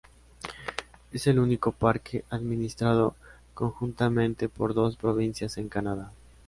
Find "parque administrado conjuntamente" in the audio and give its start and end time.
1.73-4.49